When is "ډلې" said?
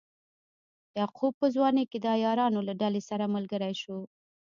2.81-3.01